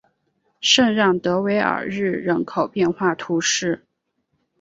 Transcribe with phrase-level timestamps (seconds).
[0.61, 3.85] 圣让德韦尔日人口变化图示